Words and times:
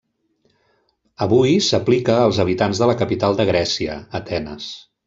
Avui 1.25 1.53
s'aplica 1.67 2.17
als 2.23 2.41
habitants 2.45 2.83
de 2.85 2.89
la 2.93 2.99
capital 3.05 3.41
de 3.43 3.51
Grècia, 3.53 4.03
Atenes. 4.23 4.73